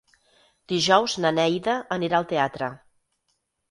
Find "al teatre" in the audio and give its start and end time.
2.23-2.75